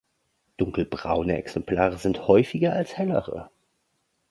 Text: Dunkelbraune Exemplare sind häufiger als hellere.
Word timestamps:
Dunkelbraune 0.57 1.29
Exemplare 1.37 1.99
sind 1.99 2.27
häufiger 2.27 2.73
als 2.73 2.97
hellere. 2.97 3.51